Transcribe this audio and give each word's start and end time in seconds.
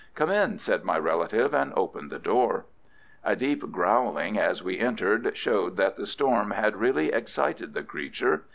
"Come 0.15 0.31
in!" 0.31 0.57
said 0.57 0.83
my 0.83 0.97
relative, 0.97 1.53
and 1.53 1.71
opened 1.75 2.09
the 2.09 2.17
door. 2.17 2.65
A 3.23 3.35
deep 3.35 3.71
growling 3.71 4.35
as 4.39 4.63
we 4.63 4.79
entered 4.79 5.37
showed 5.37 5.77
that 5.77 5.95
the 5.95 6.07
storm 6.07 6.49
had 6.49 6.75
really 6.75 7.11
excited 7.13 7.75
the 7.75 7.83
creature. 7.83 8.45